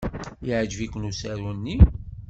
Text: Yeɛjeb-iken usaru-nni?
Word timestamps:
Yeɛjeb-iken 0.47 1.07
usaru-nni? 1.09 1.75